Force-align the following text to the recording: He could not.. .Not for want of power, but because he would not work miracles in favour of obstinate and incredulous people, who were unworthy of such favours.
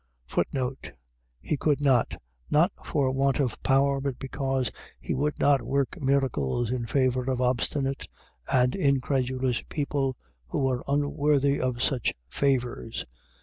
He 1.43 1.57
could 1.57 1.79
not.. 1.79 2.15
.Not 2.49 2.71
for 2.83 3.11
want 3.11 3.39
of 3.39 3.61
power, 3.61 4.01
but 4.01 4.17
because 4.17 4.71
he 4.99 5.13
would 5.13 5.39
not 5.39 5.61
work 5.61 6.01
miracles 6.01 6.71
in 6.71 6.87
favour 6.87 7.29
of 7.29 7.39
obstinate 7.39 8.07
and 8.51 8.73
incredulous 8.73 9.61
people, 9.69 10.17
who 10.47 10.57
were 10.63 10.83
unworthy 10.87 11.61
of 11.61 11.83
such 11.83 12.15
favours. 12.27 13.05